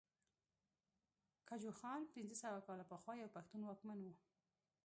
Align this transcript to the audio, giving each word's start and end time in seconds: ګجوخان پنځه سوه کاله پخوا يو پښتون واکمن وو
ګجوخان 1.47 2.01
پنځه 2.13 2.35
سوه 2.43 2.59
کاله 2.67 2.85
پخوا 2.91 3.13
يو 3.21 3.33
پښتون 3.35 3.61
واکمن 3.65 3.99
وو 4.01 4.13